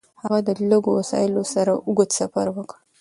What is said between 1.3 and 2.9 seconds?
سره اوږد سفر وکړ.